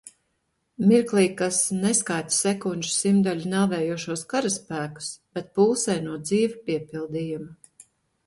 [0.91, 7.55] Mirklī, kas neskaita sekunžu simtdaļu nāvējošos karaspēkus, bet pulsē no dzīva piepildījuma.